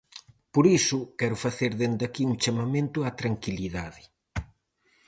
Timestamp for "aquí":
2.05-2.23